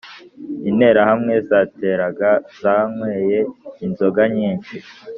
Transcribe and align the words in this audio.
interahamwe 0.69 1.33
zateraga 1.49 2.29
zanyweye 2.61 3.39
inzoga 3.85 4.21
nyinshi 4.35 4.75